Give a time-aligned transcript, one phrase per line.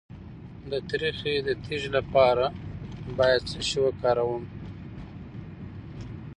[0.71, 2.45] د تریخي د تیږې لپاره
[3.17, 4.43] باید څه شی وکاروم؟